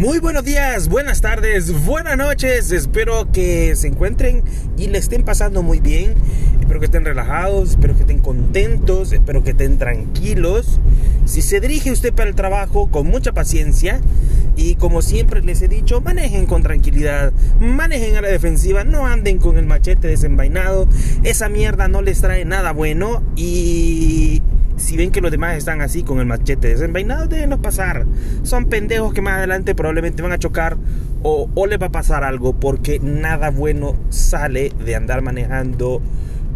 Muy 0.00 0.18
buenos 0.18 0.44
días, 0.44 0.88
buenas 0.88 1.20
tardes, 1.20 1.84
buenas 1.84 2.16
noches. 2.16 2.72
Espero 2.72 3.30
que 3.30 3.76
se 3.76 3.86
encuentren 3.86 4.42
y 4.78 4.86
le 4.86 4.96
estén 4.96 5.26
pasando 5.26 5.62
muy 5.62 5.78
bien. 5.78 6.14
Espero 6.58 6.80
que 6.80 6.86
estén 6.86 7.04
relajados, 7.04 7.72
espero 7.72 7.94
que 7.94 8.00
estén 8.04 8.20
contentos, 8.20 9.12
espero 9.12 9.44
que 9.44 9.50
estén 9.50 9.76
tranquilos. 9.76 10.80
Si 11.26 11.42
se 11.42 11.60
dirige 11.60 11.92
usted 11.92 12.14
para 12.14 12.30
el 12.30 12.34
trabajo 12.34 12.90
con 12.90 13.08
mucha 13.08 13.32
paciencia 13.32 14.00
y 14.56 14.76
como 14.76 15.02
siempre 15.02 15.42
les 15.42 15.60
he 15.60 15.68
dicho, 15.68 16.00
manejen 16.00 16.46
con 16.46 16.62
tranquilidad, 16.62 17.34
manejen 17.60 18.16
a 18.16 18.22
la 18.22 18.28
defensiva, 18.28 18.84
no 18.84 19.06
anden 19.06 19.36
con 19.36 19.58
el 19.58 19.66
machete 19.66 20.08
desenvainado. 20.08 20.88
Esa 21.24 21.50
mierda 21.50 21.88
no 21.88 22.00
les 22.00 22.22
trae 22.22 22.46
nada 22.46 22.72
bueno 22.72 23.22
y 23.36 24.40
si 24.80 24.96
ven 24.96 25.10
que 25.10 25.20
los 25.20 25.30
demás 25.30 25.56
están 25.56 25.82
así 25.82 26.02
con 26.02 26.18
el 26.20 26.26
machete 26.26 26.68
desenvainado, 26.68 27.26
déjenlos 27.26 27.60
pasar. 27.60 28.06
Son 28.42 28.66
pendejos 28.66 29.12
que 29.12 29.20
más 29.20 29.34
adelante 29.34 29.74
probablemente 29.74 30.22
van 30.22 30.32
a 30.32 30.38
chocar 30.38 30.76
o, 31.22 31.48
o 31.54 31.66
les 31.66 31.80
va 31.80 31.86
a 31.86 31.92
pasar 31.92 32.24
algo 32.24 32.54
porque 32.54 32.98
nada 32.98 33.50
bueno 33.50 33.94
sale 34.08 34.72
de 34.84 34.96
andar 34.96 35.22
manejando 35.22 36.00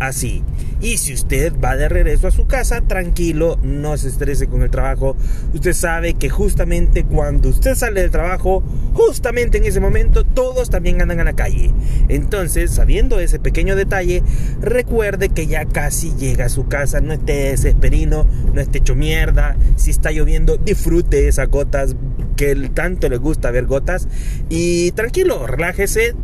así. 0.00 0.42
Y 0.80 0.98
si 0.98 1.14
usted 1.14 1.52
va 1.62 1.76
de 1.76 1.88
regreso 1.88 2.28
a 2.28 2.30
su 2.30 2.46
casa, 2.46 2.82
tranquilo, 2.82 3.58
no 3.62 3.96
se 3.96 4.08
estrese 4.08 4.48
con 4.48 4.62
el 4.62 4.70
trabajo. 4.70 5.16
Usted 5.54 5.72
sabe 5.72 6.14
que 6.14 6.28
justamente 6.28 7.04
cuando 7.04 7.48
usted 7.48 7.74
sale 7.74 8.02
del 8.02 8.10
trabajo, 8.10 8.62
justamente 8.92 9.58
en 9.58 9.64
ese 9.64 9.80
momento, 9.80 10.24
todos 10.24 10.70
también 10.70 11.00
andan 11.00 11.20
a 11.20 11.24
la 11.24 11.34
calle. 11.34 11.72
Entonces, 12.08 12.70
sabiendo 12.70 13.18
ese 13.18 13.38
pequeño 13.38 13.76
detalle, 13.76 14.22
recuerde 14.60 15.30
que 15.30 15.46
ya 15.46 15.64
casi 15.64 16.14
llega 16.16 16.46
a 16.46 16.50
su 16.50 16.68
casa. 16.68 17.00
No 17.00 17.12
esté 17.12 17.50
desesperino, 17.50 18.26
no 18.52 18.60
esté 18.60 18.78
hecho 18.78 18.94
mierda. 18.94 19.56
Si 19.76 19.90
está 19.90 20.10
lloviendo, 20.10 20.56
disfrute 20.56 21.28
esas 21.28 21.48
gotas 21.48 21.96
que 22.36 22.54
tanto 22.74 23.08
le 23.08 23.16
gusta 23.16 23.50
ver 23.50 23.66
gotas. 23.66 24.08
Y 24.48 24.90
tranquilo, 24.92 25.46
relájese 25.46 26.14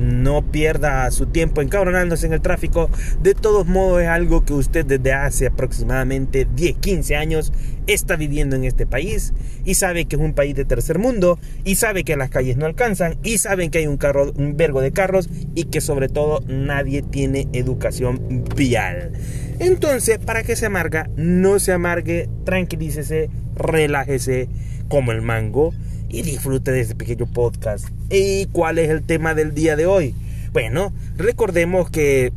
no 0.00 0.50
pierda 0.50 1.10
su 1.10 1.26
tiempo 1.26 1.60
encabronándose 1.60 2.26
en 2.26 2.32
el 2.32 2.40
tráfico. 2.40 2.90
De 3.22 3.34
todos 3.34 3.66
modos 3.66 4.02
es 4.02 4.08
algo 4.08 4.44
que 4.44 4.54
usted 4.54 4.84
desde 4.84 5.12
hace 5.12 5.46
aproximadamente 5.46 6.48
10, 6.52 6.78
15 6.78 7.16
años 7.16 7.52
está 7.86 8.16
viviendo 8.16 8.56
en 8.56 8.64
este 8.64 8.86
país 8.86 9.32
y 9.64 9.74
sabe 9.74 10.06
que 10.06 10.16
es 10.16 10.22
un 10.22 10.32
país 10.32 10.54
de 10.54 10.64
tercer 10.64 10.98
mundo 10.98 11.38
y 11.64 11.74
sabe 11.74 12.04
que 12.04 12.16
las 12.16 12.30
calles 12.30 12.56
no 12.56 12.66
alcanzan 12.66 13.18
y 13.22 13.38
saben 13.38 13.70
que 13.70 13.78
hay 13.78 13.86
un 13.86 13.96
carro, 13.96 14.32
un 14.32 14.56
vergo 14.56 14.80
de 14.80 14.92
carros 14.92 15.28
y 15.54 15.64
que 15.64 15.80
sobre 15.80 16.08
todo 16.08 16.40
nadie 16.46 17.02
tiene 17.02 17.48
educación 17.52 18.44
vial. 18.56 19.12
Entonces, 19.58 20.18
¿para 20.18 20.42
qué 20.42 20.56
se 20.56 20.66
amarga? 20.66 21.10
No 21.16 21.58
se 21.58 21.72
amargue, 21.72 22.28
tranquilícese, 22.44 23.28
relájese 23.56 24.48
como 24.88 25.12
el 25.12 25.20
mango 25.20 25.72
y 26.10 26.22
disfrute 26.22 26.72
de 26.72 26.80
este 26.80 26.94
pequeño 26.94 27.26
podcast. 27.26 27.88
¿Y 28.10 28.46
cuál 28.46 28.78
es 28.78 28.90
el 28.90 29.02
tema 29.02 29.34
del 29.34 29.54
día 29.54 29.76
de 29.76 29.86
hoy? 29.86 30.14
Bueno, 30.52 30.92
recordemos 31.16 31.90
que 31.90 32.32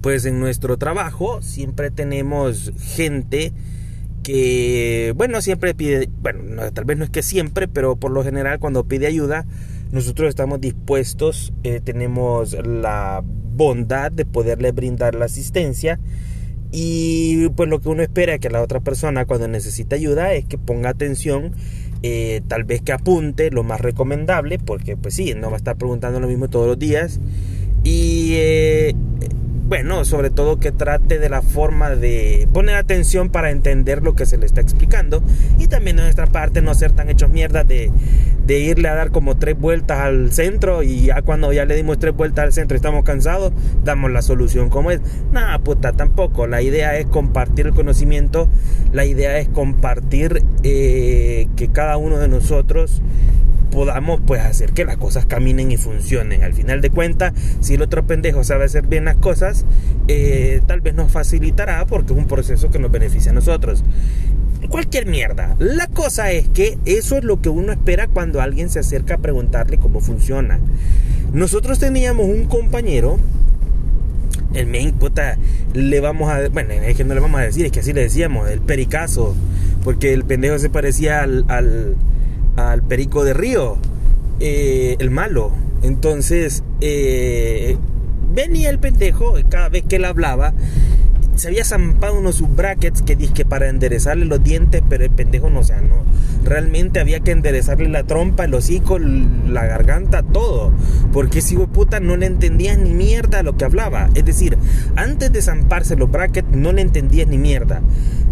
pues 0.00 0.24
en 0.24 0.40
nuestro 0.40 0.78
trabajo 0.78 1.42
siempre 1.42 1.90
tenemos 1.90 2.72
gente 2.78 3.52
que, 4.22 5.12
bueno, 5.16 5.40
siempre 5.40 5.74
pide, 5.74 6.08
bueno, 6.20 6.72
tal 6.72 6.84
vez 6.84 6.98
no 6.98 7.04
es 7.04 7.10
que 7.10 7.22
siempre, 7.22 7.68
pero 7.68 7.96
por 7.96 8.10
lo 8.10 8.24
general 8.24 8.58
cuando 8.58 8.84
pide 8.84 9.06
ayuda, 9.06 9.46
nosotros 9.90 10.28
estamos 10.28 10.60
dispuestos, 10.60 11.52
eh, 11.64 11.80
tenemos 11.84 12.56
la 12.64 13.22
bondad 13.22 14.10
de 14.10 14.24
poderle 14.24 14.72
brindar 14.72 15.14
la 15.14 15.26
asistencia 15.26 16.00
y 16.70 17.50
pues 17.50 17.68
lo 17.68 17.80
que 17.80 17.90
uno 17.90 18.02
espera 18.02 18.38
que 18.38 18.48
la 18.48 18.62
otra 18.62 18.80
persona 18.80 19.26
cuando 19.26 19.46
necesita 19.46 19.96
ayuda 19.96 20.32
es 20.32 20.46
que 20.46 20.56
ponga 20.56 20.88
atención 20.88 21.52
eh, 22.02 22.42
tal 22.48 22.64
vez 22.64 22.82
que 22.82 22.92
apunte 22.92 23.50
lo 23.50 23.62
más 23.62 23.80
recomendable, 23.80 24.58
porque 24.58 24.96
pues 24.96 25.14
sí, 25.14 25.34
no 25.34 25.48
va 25.48 25.54
a 25.54 25.58
estar 25.58 25.76
preguntando 25.76 26.20
lo 26.20 26.28
mismo 26.28 26.48
todos 26.48 26.66
los 26.66 26.78
días. 26.78 27.20
Y 27.84 28.34
eh, 28.34 28.94
bueno, 29.72 30.04
sobre 30.04 30.28
todo 30.28 30.60
que 30.60 30.70
trate 30.70 31.18
de 31.18 31.30
la 31.30 31.40
forma 31.40 31.88
de 31.88 32.46
poner 32.52 32.74
atención 32.76 33.30
para 33.30 33.50
entender 33.50 34.02
lo 34.02 34.14
que 34.14 34.26
se 34.26 34.36
le 34.36 34.44
está 34.44 34.60
explicando. 34.60 35.22
Y 35.58 35.66
también 35.66 35.96
de 35.96 36.02
nuestra 36.02 36.26
parte 36.26 36.60
no 36.60 36.74
ser 36.74 36.92
tan 36.92 37.08
hechos 37.08 37.30
mierda 37.30 37.64
de, 37.64 37.90
de 38.44 38.58
irle 38.58 38.90
a 38.90 38.94
dar 38.94 39.12
como 39.12 39.38
tres 39.38 39.58
vueltas 39.58 39.98
al 40.00 40.30
centro 40.30 40.82
y 40.82 41.06
ya 41.06 41.22
cuando 41.22 41.54
ya 41.54 41.64
le 41.64 41.74
dimos 41.74 41.98
tres 41.98 42.14
vueltas 42.14 42.44
al 42.44 42.52
centro 42.52 42.74
y 42.74 42.76
estamos 42.76 43.02
cansados, 43.02 43.54
damos 43.82 44.10
la 44.10 44.20
solución 44.20 44.68
como 44.68 44.90
es. 44.90 45.00
Nada, 45.32 45.58
puta, 45.60 45.94
tampoco. 45.94 46.46
La 46.46 46.60
idea 46.60 46.98
es 46.98 47.06
compartir 47.06 47.68
el 47.68 47.72
conocimiento, 47.72 48.50
la 48.92 49.06
idea 49.06 49.38
es 49.38 49.48
compartir 49.48 50.44
eh, 50.64 51.48
que 51.56 51.68
cada 51.68 51.96
uno 51.96 52.18
de 52.18 52.28
nosotros 52.28 53.00
podamos 53.72 54.20
pues 54.24 54.42
hacer 54.42 54.72
que 54.72 54.84
las 54.84 54.98
cosas 54.98 55.26
caminen 55.26 55.72
y 55.72 55.76
funcionen. 55.76 56.44
Al 56.44 56.54
final 56.54 56.80
de 56.80 56.90
cuentas, 56.90 57.32
si 57.60 57.74
el 57.74 57.82
otro 57.82 58.06
pendejo 58.06 58.44
sabe 58.44 58.64
hacer 58.66 58.86
bien 58.86 59.06
las 59.06 59.16
cosas, 59.16 59.64
eh, 60.06 60.60
tal 60.66 60.80
vez 60.80 60.94
nos 60.94 61.10
facilitará 61.10 61.84
porque 61.86 62.12
es 62.12 62.18
un 62.18 62.28
proceso 62.28 62.70
que 62.70 62.78
nos 62.78 62.92
beneficia 62.92 63.32
a 63.32 63.34
nosotros. 63.34 63.82
Cualquier 64.68 65.06
mierda. 65.06 65.56
La 65.58 65.88
cosa 65.88 66.30
es 66.30 66.48
que 66.48 66.78
eso 66.84 67.16
es 67.16 67.24
lo 67.24 67.40
que 67.40 67.48
uno 67.48 67.72
espera 67.72 68.06
cuando 68.06 68.40
alguien 68.40 68.68
se 68.70 68.78
acerca 68.78 69.14
a 69.14 69.18
preguntarle 69.18 69.78
cómo 69.78 70.00
funciona. 70.00 70.60
Nosotros 71.32 71.78
teníamos 71.80 72.26
un 72.26 72.44
compañero 72.44 73.18
el 74.54 74.66
main 74.66 74.92
puta 74.92 75.38
le 75.72 76.00
vamos 76.00 76.30
a 76.30 76.46
bueno 76.50 76.74
es 76.74 76.94
que 76.94 77.04
no 77.04 77.14
le 77.14 77.20
vamos 77.20 77.40
a 77.40 77.44
decir 77.44 77.64
es 77.64 77.72
que 77.72 77.80
así 77.80 77.94
le 77.94 78.02
decíamos 78.02 78.50
el 78.50 78.60
pericazo 78.60 79.34
porque 79.82 80.12
el 80.12 80.24
pendejo 80.24 80.58
se 80.58 80.68
parecía 80.68 81.22
al 81.22 81.96
Perico 82.88 83.24
de 83.24 83.34
Río, 83.34 83.76
eh, 84.40 84.96
el 84.98 85.10
malo. 85.10 85.52
Entonces, 85.82 86.62
eh, 86.80 87.76
venía 88.34 88.70
el 88.70 88.78
pendejo, 88.78 89.34
cada 89.48 89.68
vez 89.68 89.84
que 89.88 89.96
él 89.96 90.04
hablaba, 90.04 90.54
se 91.34 91.48
había 91.48 91.64
zampado 91.64 92.18
unos 92.18 92.36
sus 92.36 92.54
brackets 92.54 93.02
que 93.02 93.16
dije 93.16 93.44
para 93.44 93.68
enderezarle 93.68 94.26
los 94.26 94.44
dientes, 94.44 94.82
pero 94.88 95.04
el 95.04 95.10
pendejo 95.10 95.50
no, 95.50 95.60
o 95.60 95.64
sea, 95.64 95.80
no. 95.80 96.04
Realmente 96.44 97.00
había 97.00 97.20
que 97.20 97.30
enderezarle 97.30 97.88
la 97.88 98.04
trompa, 98.04 98.44
el 98.44 98.54
hocico, 98.54 98.98
la 98.98 99.66
garganta, 99.66 100.22
todo. 100.22 100.72
Porque 101.12 101.38
ese 101.38 101.54
hijo 101.54 101.68
puta 101.68 102.00
no 102.00 102.16
le 102.16 102.26
entendías 102.26 102.78
ni 102.78 102.92
mierda 102.94 103.42
lo 103.42 103.56
que 103.56 103.64
hablaba. 103.64 104.10
Es 104.14 104.24
decir, 104.24 104.58
antes 104.94 105.32
de 105.32 105.40
zamparse 105.40 105.96
los 105.96 106.10
brackets 106.10 106.54
no 106.54 106.72
le 106.72 106.82
entendías 106.82 107.26
ni 107.28 107.38
mierda. 107.38 107.80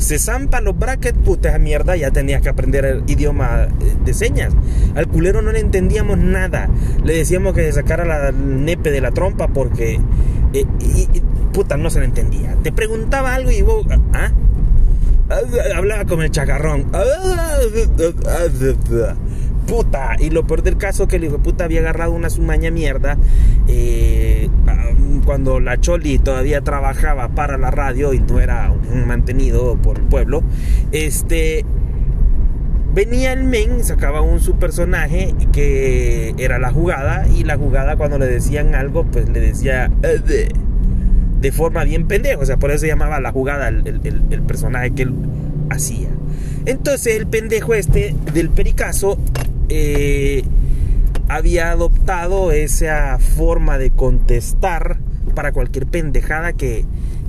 Se 0.01 0.19
zampa 0.19 0.63
los 0.63 0.79
brackets, 0.79 1.19
puta 1.19 1.51
esa 1.51 1.59
mierda, 1.59 1.95
ya 1.95 2.11
tenías 2.11 2.41
que 2.41 2.49
aprender 2.49 2.87
el 2.87 3.05
idioma 3.07 3.65
eh, 3.65 3.97
de 4.03 4.15
señas. 4.15 4.53
Al 4.95 5.07
culero 5.07 5.43
no 5.43 5.53
le 5.53 5.61
entendíamos 5.61 6.17
nada. 6.17 6.71
Le 7.05 7.15
decíamos 7.15 7.53
que 7.55 7.71
sacara 7.71 8.07
la 8.07 8.33
nepe 8.33 8.91
de 8.91 9.03
la 9.03 9.11
trompa 9.11 9.49
porque 9.49 10.01
eh, 10.55 10.65
y, 10.81 11.21
puta, 11.53 11.77
no 11.77 11.91
se 11.91 12.01
le 12.01 12.07
entendía. 12.07 12.57
Te 12.63 12.73
preguntaba 12.73 13.35
algo 13.35 13.51
y 13.51 13.61
vos, 13.61 13.87
¿ah? 14.15 14.33
Hablaba 15.77 16.07
como 16.07 16.23
el 16.23 16.31
chacarrón. 16.31 16.87
Puta, 19.67 20.17
y 20.19 20.31
lo 20.31 20.47
peor 20.47 20.63
del 20.63 20.79
caso 20.79 21.07
que 21.07 21.17
el 21.17 21.25
hijo 21.25 21.35
de 21.35 21.41
puta 21.41 21.65
había 21.65 21.81
agarrado 21.81 22.13
una 22.13 22.31
sumaña 22.31 22.71
mierda 22.71 23.19
eh, 23.69 24.49
cuando 25.31 25.61
la 25.61 25.79
Choli 25.79 26.19
todavía 26.19 26.61
trabajaba 26.63 27.29
para 27.29 27.57
la 27.57 27.71
radio 27.71 28.13
y 28.13 28.19
no 28.19 28.41
era 28.41 28.75
mantenido 29.07 29.77
por 29.77 29.99
el 29.99 30.03
pueblo. 30.03 30.43
Este, 30.91 31.65
venía 32.93 33.33
el 33.33 33.45
men, 33.45 33.85
sacaba 33.85 34.23
un 34.23 34.41
su 34.41 34.57
personaje 34.57 35.33
que 35.53 36.35
era 36.37 36.59
la 36.59 36.73
jugada 36.73 37.29
y 37.29 37.45
la 37.45 37.57
jugada 37.57 37.95
cuando 37.95 38.19
le 38.19 38.27
decían 38.27 38.75
algo 38.75 39.05
pues 39.05 39.29
le 39.29 39.39
decía 39.39 39.89
de, 40.01 41.53
forma 41.53 41.85
bien 41.85 42.09
pendejo, 42.09 42.43
o 42.43 42.45
sea, 42.45 42.57
por 42.57 42.73
eso 42.73 42.81
se 42.81 42.89
llamaba 42.89 43.21
la 43.21 43.31
jugada 43.31 43.69
el, 43.69 44.43
personaje 44.49 44.91
que 44.91 45.03
él 45.03 45.15
hacía. 45.71 46.09
Entonces 46.67 47.15
el 47.15 47.29
pendejo 47.29 47.75
este 47.75 48.17
del 48.35 48.51
pericazo 48.51 49.17
eh, 49.69 50.43
había 51.29 51.71
adoptado 51.71 52.51
esa 52.51 53.17
forma 53.21 53.79
de 53.79 53.93
contestar 53.93 54.99
para 55.31 55.53
cualquier 55.53 55.87
pendejada 55.87 56.53
que, 56.53 56.85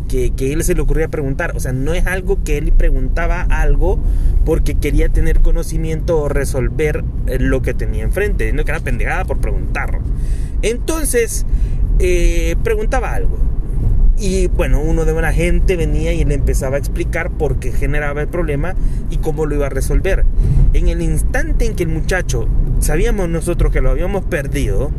que, 0.08 0.54
él 0.54 0.64
se 0.64 0.76
le 0.76 0.82
ocurría 0.82 1.08
preguntar. 1.08 1.56
O 1.56 1.60
sea, 1.60 1.72
no 1.72 1.94
es 1.94 2.06
algo 2.06 2.44
que 2.44 2.58
él 2.58 2.74
preguntaba 2.74 3.42
algo 3.42 4.00
porque 4.46 4.76
quería 4.76 5.10
tener 5.10 5.40
conocimiento 5.40 6.20
o 6.20 6.30
resolver 6.30 7.04
eh, 7.28 7.38
lo 7.40 7.62
que 7.62 7.74
tenía 7.74 8.04
enfrente. 8.04 8.52
No 8.54 8.66
que 8.66 8.72
era 8.72 8.80
pendejada 8.82 9.26
por 9.26 9.38
preguntar. 9.38 10.00
Entonces, 10.62 11.46
eh, 12.00 12.56
preguntaba 12.64 13.14
algo. 13.14 13.38
Y 14.20 14.48
bueno, 14.48 14.82
uno 14.82 15.06
de 15.06 15.14
buena 15.14 15.34
gente 15.34 15.76
venía 15.76 16.14
y 16.14 16.24
le 16.26 16.36
empezaba 16.36 16.76
a 16.76 16.80
explicar 16.80 17.32
por 17.32 17.58
qué 17.58 17.72
generaba 17.72 18.22
el 18.22 18.28
problema 18.28 18.76
y 19.10 19.18
cómo 19.18 19.48
lo 19.48 19.56
iba 19.56 19.66
a 19.66 19.70
resolver. 19.70 20.26
En 20.74 20.90
el 20.90 21.02
instante 21.02 21.66
en 21.66 21.74
que 21.74 21.84
el 21.84 21.90
muchacho 21.90 22.48
sabíamos 22.82 23.30
nosotros 23.30 23.72
que 23.72 23.82
lo 23.82 23.90
habíamos 23.90 24.24
perdido, 24.26 24.92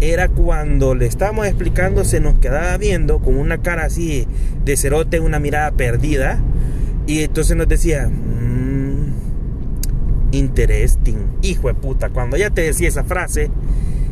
era 0.00 0.28
cuando 0.28 0.94
le 0.94 1.06
estábamos 1.06 1.46
explicando, 1.46 2.04
se 2.04 2.20
nos 2.20 2.38
quedaba 2.38 2.76
viendo 2.76 3.18
con 3.18 3.36
una 3.36 3.58
cara 3.58 3.84
así 3.84 4.26
de 4.64 4.76
cerote, 4.76 5.20
una 5.20 5.40
mirada 5.40 5.72
perdida. 5.72 6.40
Y 7.06 7.22
entonces 7.22 7.56
nos 7.56 7.68
decía, 7.68 8.08
mm, 8.08 9.12
interesting. 10.32 11.16
Hijo 11.42 11.68
de 11.68 11.74
puta, 11.74 12.10
cuando 12.10 12.36
ya 12.36 12.50
te 12.50 12.62
decía 12.62 12.88
esa 12.88 13.04
frase, 13.04 13.50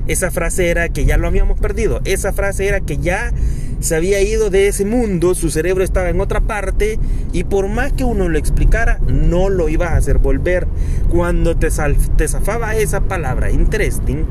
esa 0.08 0.30
frase 0.30 0.68
era 0.68 0.88
que 0.88 1.04
ya 1.04 1.16
lo 1.18 1.28
habíamos 1.28 1.58
perdido. 1.60 2.00
Esa 2.04 2.32
frase 2.32 2.66
era 2.66 2.80
que 2.80 2.98
ya 2.98 3.32
se 3.80 3.94
había 3.94 4.22
ido 4.22 4.50
de 4.50 4.68
ese 4.68 4.84
mundo, 4.84 5.34
su 5.34 5.50
cerebro 5.50 5.84
estaba 5.84 6.08
en 6.08 6.20
otra 6.20 6.40
parte 6.40 6.98
y 7.32 7.44
por 7.44 7.68
más 7.68 7.92
que 7.92 8.04
uno 8.04 8.28
lo 8.28 8.38
explicara, 8.38 8.98
no 9.06 9.50
lo 9.50 9.68
iba 9.68 9.88
a 9.88 9.96
hacer 9.96 10.18
volver. 10.18 10.66
Cuando 11.10 11.56
te, 11.56 11.68
te 12.16 12.28
zafaba 12.28 12.76
esa 12.76 13.02
palabra 13.02 13.50
interesting, 13.50 14.24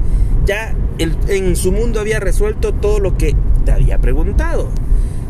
ya 0.46 0.76
en 0.98 1.56
su 1.56 1.72
mundo 1.72 2.00
había 2.00 2.20
resuelto 2.20 2.74
todo 2.74 3.00
lo 3.00 3.18
que 3.18 3.36
te 3.66 3.72
había 3.72 4.00
preguntado. 4.00 4.70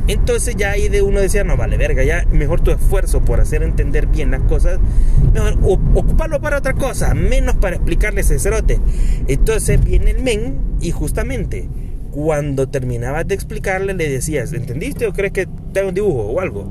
Entonces 0.07 0.55
ya 0.55 0.71
ahí 0.71 0.87
de 0.87 1.01
uno 1.01 1.19
decía, 1.19 1.43
no 1.43 1.57
vale 1.57 1.77
verga, 1.77 2.03
ya 2.03 2.25
mejor 2.31 2.61
tu 2.61 2.69
esfuerzo 2.69 3.21
por 3.21 3.41
hacer 3.41 3.63
entender 3.63 4.05
bien 4.05 4.29
las 4.29 4.41
cosas, 4.43 4.79
mejor 5.33 5.57
ocuparlo 5.95 6.39
para 6.41 6.59
otra 6.59 6.73
cosa, 6.73 7.15
menos 7.15 7.55
para 7.55 7.77
explicarle 7.77 8.21
ese 8.21 8.37
cerote. 8.37 8.79
Entonces 9.27 9.83
viene 9.83 10.11
el 10.11 10.21
men 10.21 10.57
y 10.79 10.91
justamente 10.91 11.67
cuando 12.11 12.69
terminabas 12.69 13.27
de 13.27 13.33
explicarle 13.33 13.95
le 13.95 14.07
decías, 14.07 14.53
¿entendiste 14.53 15.07
o 15.07 15.13
crees 15.13 15.33
que 15.33 15.47
te 15.73 15.83
un 15.83 15.95
dibujo 15.95 16.21
o 16.21 16.39
algo? 16.39 16.69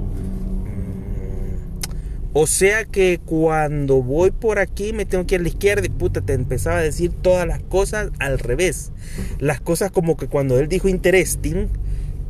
O 2.36 2.48
sea 2.48 2.84
que 2.84 3.20
cuando 3.24 4.02
voy 4.02 4.32
por 4.32 4.58
aquí 4.58 4.92
me 4.92 5.06
tengo 5.06 5.24
que 5.24 5.36
ir 5.36 5.40
a 5.40 5.44
la 5.44 5.48
izquierda 5.48 5.86
y 5.86 5.88
puta, 5.88 6.20
te 6.20 6.32
empezaba 6.32 6.78
a 6.78 6.82
decir 6.82 7.12
todas 7.12 7.46
las 7.46 7.60
cosas 7.60 8.10
al 8.18 8.40
revés. 8.40 8.90
Las 9.38 9.60
cosas 9.60 9.92
como 9.92 10.16
que 10.16 10.26
cuando 10.26 10.58
él 10.58 10.66
dijo 10.68 10.88
interesting, 10.88 11.68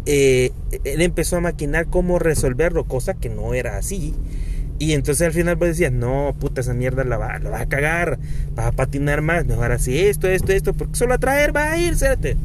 eh, 0.05 0.53
él 0.85 1.01
empezó 1.01 1.39
a 1.39 1.41
maquinar 1.41 1.87
cómo 1.87 2.19
resolverlo, 2.19 2.85
cosa 2.85 3.15
que 3.15 3.31
no 3.31 3.55
era 3.55 3.79
así. 3.79 4.15
Y 4.79 4.93
entonces 4.93 5.27
al 5.27 5.33
final 5.33 5.57
pues 5.57 5.71
decías, 5.71 5.93
no, 5.93 6.37
puta, 6.39 6.61
esa 6.61 6.75
mierda 6.75 7.03
la 7.05 7.17
va, 7.17 7.39
la 7.39 7.49
va 7.49 7.61
a 7.61 7.67
cagar, 7.67 8.19
va 8.59 8.67
a 8.67 8.73
patinar 8.73 9.23
más, 9.23 9.47
mejor 9.47 9.73
así, 9.73 9.99
esto, 9.99 10.29
esto, 10.29 10.53
esto, 10.53 10.75
porque 10.75 10.97
solo 10.97 11.15
a 11.15 11.19
traer 11.19 11.57
va 11.57 11.73
a 11.73 11.79
ir, 11.79 11.97
cérate. 11.97 12.37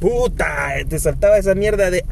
puta, 0.00 0.74
te 0.88 0.98
saltaba 0.98 1.38
esa 1.38 1.54
mierda 1.54 1.92
de... 1.92 2.02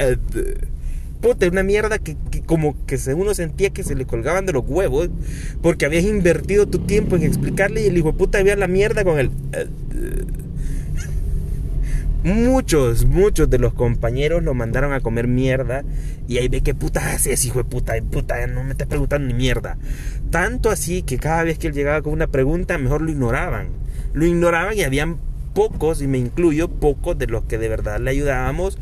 puta, 1.16 1.46
una 1.48 1.62
mierda 1.62 1.98
que, 1.98 2.16
como 2.46 2.76
que 2.86 2.98
uno 3.14 3.34
sentía 3.34 3.70
que 3.70 3.82
se 3.82 3.94
le 3.94 4.06
colgaban 4.06 4.46
de 4.46 4.52
los 4.52 4.64
huevos, 4.66 5.10
porque 5.62 5.86
habías 5.86 6.04
invertido 6.04 6.66
tu 6.66 6.80
tiempo 6.80 7.16
en 7.16 7.22
explicarle 7.22 7.82
y 7.82 7.86
el 7.86 7.98
hijo 7.98 8.12
de 8.12 8.18
puta 8.18 8.38
había 8.38 8.56
la 8.56 8.68
mierda 8.68 9.04
con 9.04 9.18
el 9.18 9.30
muchos, 12.26 13.06
muchos 13.06 13.48
de 13.48 13.58
los 13.58 13.72
compañeros 13.72 14.42
lo 14.42 14.52
mandaron 14.52 14.92
a 14.92 15.00
comer 15.00 15.28
mierda. 15.28 15.84
Y 16.28 16.38
ahí 16.38 16.48
ve 16.48 16.60
que 16.60 16.74
puta 16.74 17.12
haces, 17.12 17.44
hijo 17.44 17.58
de 17.58 17.64
puta, 17.64 17.94
puta, 18.10 18.46
no 18.46 18.64
me 18.64 18.72
estás 18.72 18.88
preguntando 18.88 19.28
ni 19.28 19.34
mierda. 19.34 19.78
Tanto 20.30 20.70
así 20.70 21.02
que 21.02 21.18
cada 21.18 21.44
vez 21.44 21.58
que 21.58 21.68
él 21.68 21.72
llegaba 21.72 22.02
con 22.02 22.12
una 22.12 22.26
pregunta, 22.26 22.78
mejor 22.78 23.02
lo 23.02 23.10
ignoraban. 23.10 23.68
Lo 24.12 24.26
ignoraban 24.26 24.76
y 24.76 24.82
habían 24.82 25.18
pocos, 25.54 26.02
y 26.02 26.08
me 26.08 26.18
incluyo, 26.18 26.68
pocos 26.68 27.16
de 27.16 27.28
los 27.28 27.44
que 27.44 27.58
de 27.58 27.68
verdad 27.68 28.00
le 28.00 28.10
ayudábamos. 28.10 28.76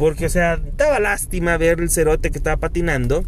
Porque, 0.00 0.24
o 0.24 0.30
sea, 0.30 0.58
daba 0.78 0.98
lástima 0.98 1.58
ver 1.58 1.78
el 1.78 1.90
cerote 1.90 2.30
que 2.30 2.38
estaba 2.38 2.56
patinando. 2.56 3.22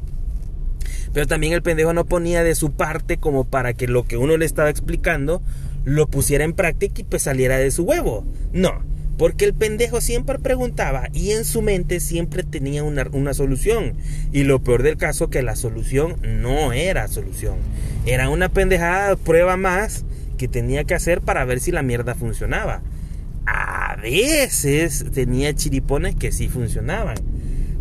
Pero 1.12 1.26
también 1.26 1.52
el 1.52 1.60
pendejo 1.60 1.92
no 1.92 2.06
ponía 2.06 2.42
de 2.42 2.54
su 2.54 2.72
parte 2.72 3.19
como 3.19 3.44
para 3.44 3.74
que 3.74 3.86
lo 3.86 4.04
que 4.04 4.16
uno 4.16 4.38
le 4.38 4.46
estaba 4.46 4.70
explicando 4.70 5.42
lo 5.84 6.06
pusiera 6.06 6.44
en 6.44 6.54
práctica 6.54 7.02
y 7.02 7.04
pues 7.04 7.24
saliera 7.24 7.58
de 7.58 7.70
su 7.70 7.82
huevo. 7.82 8.24
No, 8.54 8.82
porque 9.19 9.44
el 9.44 9.52
pendejo 9.52 10.00
siempre 10.00 10.38
preguntaba 10.38 11.08
y 11.12 11.32
en 11.32 11.44
su 11.44 11.60
mente 11.60 12.00
siempre 12.00 12.42
tenía 12.42 12.84
una, 12.84 13.06
una, 13.12 13.34
solución. 13.34 13.92
Y 14.32 14.44
lo 14.44 14.62
peor 14.62 14.82
del 14.82 14.96
caso 14.96 15.28
que 15.28 15.42
la 15.42 15.56
solución 15.56 16.16
no 16.22 16.72
era 16.72 17.06
solución. 17.06 17.56
Era 18.06 18.30
una 18.30 18.48
pendejada 18.48 19.16
prueba 19.16 19.58
más 19.58 20.06
que 20.38 20.48
tenía 20.48 20.84
que 20.84 20.94
hacer 20.94 21.20
para 21.20 21.44
ver 21.44 21.60
si 21.60 21.70
la 21.70 21.82
mierda 21.82 22.14
funcionaba. 22.14 22.80
A 24.02 24.08
veces 24.10 25.04
tenía 25.14 25.54
chiripones 25.54 26.16
que 26.16 26.32
sí 26.32 26.49
funcionaban. 26.49 27.14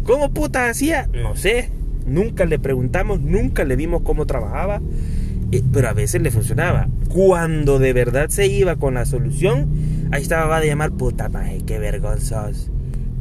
¿Cómo 0.03 0.31
puta 0.31 0.69
hacía? 0.69 1.09
No 1.11 1.35
sé. 1.35 1.71
Nunca 2.05 2.45
le 2.45 2.59
preguntamos, 2.59 3.21
nunca 3.21 3.63
le 3.63 3.75
vimos 3.75 4.03
cómo 4.03 4.27
trabajaba. 4.27 4.81
Eh, 5.51 5.63
pero 5.73 5.89
a 5.89 5.93
veces 5.93 6.21
le 6.21 6.29
funcionaba. 6.29 6.89
Cuando 7.09 7.79
de 7.79 7.93
verdad 7.93 8.29
se 8.29 8.45
iba 8.45 8.75
con 8.75 8.93
la 8.93 9.05
solución, 9.05 9.67
Ahí 10.11 10.21
estaba 10.21 10.45
va 10.45 10.59
de 10.59 10.67
llamar 10.67 10.91
puta 10.91 11.27
maje, 11.27 11.63
qué 11.65 11.79
vergonzoso. 11.79 12.69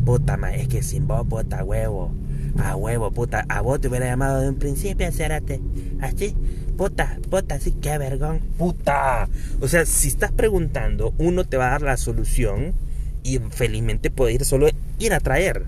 Puta 0.05 0.37
maje, 0.37 0.62
es 0.62 0.69
que 0.69 0.82
sin 0.82 1.06
vos, 1.06 1.26
puta 1.26 1.64
huevo. 1.64 2.12
A 2.58 2.76
huevo, 2.76 3.12
puta. 3.12 3.46
A 3.49 3.62
vos 3.62 3.81
te 3.81 3.88
hubiera 3.88 4.05
llamado 4.05 4.43
de 4.43 4.50
un 4.50 4.56
principio, 4.56 5.11
cérate. 5.11 5.58
Así, 6.03 6.37
puta, 6.76 7.19
puta, 7.31 7.58
sí, 7.61 7.76
qué 7.81 7.96
vergón. 7.96 8.41
Puta. 8.58 9.26
O 9.62 9.69
sea, 9.69 9.87
si 9.87 10.08
estás 10.08 10.32
preguntando, 10.32 11.14
uno 11.17 11.44
te 11.44 11.56
va 11.56 11.69
a 11.69 11.70
dar 11.70 11.82
la 11.82 11.96
solución 11.96 12.75
y 13.22 13.38
felizmente 13.50 14.11
puede 14.11 14.34
ir 14.34 14.44
solo 14.44 14.69
ir 14.99 15.12
a 15.12 15.20
traer. 15.20 15.64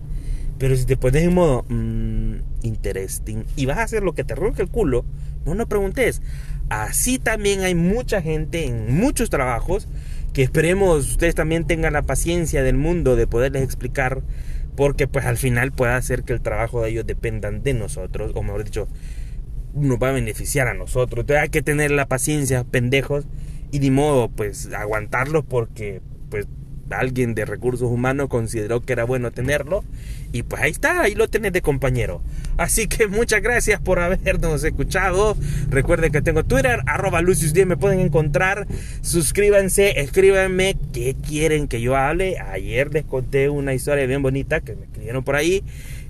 Pero 0.59 0.77
si 0.77 0.85
te 0.85 0.97
pones 0.97 1.23
en 1.23 1.35
modo 1.35 1.65
mmm, 1.69 2.37
interesting 2.63 3.45
y 3.57 3.67
vas 3.67 3.79
a 3.79 3.83
hacer 3.83 4.03
lo 4.03 4.15
que 4.15 4.25
te 4.25 4.35
ronque 4.35 4.63
el 4.63 4.69
culo, 4.69 5.05
no 5.45 5.55
no 5.55 5.67
preguntes. 5.67 6.23
Así 6.69 7.19
también 7.19 7.61
hay 7.61 7.75
mucha 7.75 8.23
gente 8.23 8.67
en 8.67 8.95
muchos 8.95 9.29
trabajos 9.29 9.89
que 10.33 10.43
esperemos 10.43 11.11
ustedes 11.11 11.35
también 11.35 11.67
tengan 11.67 11.93
la 11.93 12.03
paciencia 12.03 12.63
del 12.63 12.77
mundo 12.77 13.17
de 13.17 13.27
poderles 13.27 13.63
explicar 13.63 14.23
porque 14.77 15.07
pues 15.07 15.27
al 15.27 15.37
final 15.37 15.73
puede 15.73 15.93
hacer 15.93 16.23
que 16.23 16.33
el 16.33 16.41
trabajo 16.41 16.83
de 16.83 16.91
ellos 16.91 17.07
dependan 17.07 17.63
de 17.63 17.75
nosotros 17.75 18.33
o 18.35 18.43
mejor 18.43 18.65
dicho 18.65 18.89
nos 19.75 19.99
va 19.99 20.09
a 20.09 20.13
beneficiar 20.13 20.69
a 20.69 20.75
nosotros 20.75 21.23
entonces 21.23 21.43
hay 21.43 21.49
que 21.51 21.63
tener 21.63 21.91
la 21.91 22.07
paciencia 22.07 22.65
pendejos 22.65 23.27
y 23.71 23.81
ni 23.81 23.91
modo 23.91 24.31
pues 24.31 24.73
aguantarlos 24.73 25.45
porque 25.45 26.01
pues 26.31 26.47
alguien 26.91 27.35
de 27.35 27.45
recursos 27.45 27.91
humanos 27.91 28.29
consideró 28.29 28.81
que 28.81 28.93
era 28.93 29.05
bueno 29.05 29.31
tenerlo 29.31 29.85
y 30.33 30.43
pues 30.45 30.63
ahí 30.63 30.71
está, 30.71 31.03
ahí 31.03 31.15
lo 31.15 31.29
tenés 31.29 31.53
de 31.53 31.61
compañero. 31.61 32.23
Así 32.57 32.87
que 32.87 33.07
muchas 33.07 33.43
gracias 33.43 33.81
por 33.81 33.99
habernos 34.01 34.65
escuchado. 34.65 35.37
Recuerden 35.69 36.11
que 36.11 36.23
tengo 36.23 36.45
Twitter, 36.45 36.81
arroba 36.87 37.21
Lucius 37.21 37.53
me 37.67 37.77
pueden 37.77 38.01
encontrar. 38.01 38.67
Suscríbanse, 39.03 40.01
escríbanme 40.01 40.77
qué 40.93 41.15
quieren 41.15 41.69
que 41.69 41.83
yo 41.83 41.97
hable. 41.97 42.39
Ayer 42.39 42.93
les 42.93 43.05
conté 43.05 43.51
una 43.51 43.75
historia 43.75 44.07
bien 44.07 44.23
bonita 44.23 44.61
que 44.61 44.75
me 44.75 44.85
escribieron 44.85 45.23
por 45.23 45.37
ahí. 45.37 45.63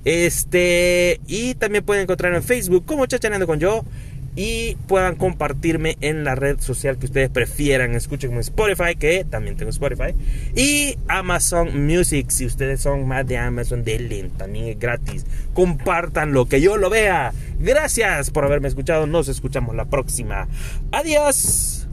Este, 0.04 1.20
y 1.26 1.54
también 1.54 1.84
pueden 1.84 2.04
encontrar 2.04 2.34
en 2.34 2.42
Facebook 2.42 2.84
como 2.84 3.06
Chachaneando 3.06 3.46
con 3.46 3.60
yo 3.60 3.84
y 4.34 4.76
puedan 4.86 5.16
compartirme 5.16 5.96
en 6.00 6.24
la 6.24 6.34
red 6.34 6.60
social 6.60 6.98
que 6.98 7.06
ustedes 7.06 7.30
prefieran. 7.30 7.94
Escuchen 7.94 8.30
como 8.30 8.40
Spotify, 8.40 8.96
que 8.98 9.24
también 9.24 9.56
tengo 9.56 9.70
Spotify, 9.70 10.14
y 10.54 10.96
Amazon 11.08 11.86
Music. 11.86 12.30
Si 12.30 12.46
ustedes 12.46 12.80
son 12.80 13.06
más 13.06 13.26
de 13.26 13.38
Amazon, 13.38 13.84
denle, 13.84 14.30
también 14.36 14.68
es 14.68 14.78
gratis. 14.78 15.26
Compartan 15.54 16.32
lo 16.32 16.46
que 16.46 16.60
yo 16.60 16.76
lo 16.76 16.90
vea. 16.90 17.32
Gracias 17.58 18.30
por 18.30 18.44
haberme 18.44 18.68
escuchado. 18.68 19.06
Nos 19.06 19.28
escuchamos 19.28 19.74
la 19.74 19.84
próxima. 19.84 20.48
Adiós. 20.90 21.88